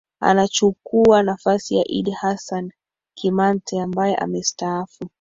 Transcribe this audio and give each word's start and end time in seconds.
Anachukua 0.19 1.23
nafasi 1.23 1.75
ya 1.75 1.87
Iddi 1.87 2.11
Hassan 2.11 2.71
Kimante 3.15 3.81
ambaye 3.81 4.15
amestaafu 4.15 5.09